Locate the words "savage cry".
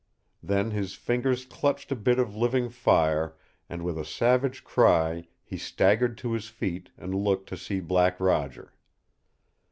4.03-5.25